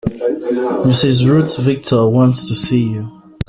[0.87, 1.27] Mrs.
[1.29, 3.21] Ruth Victor wants to see you.